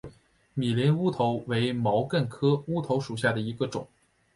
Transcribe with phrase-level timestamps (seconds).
[0.55, 3.87] 米林乌头为毛茛科乌头属下的一个种。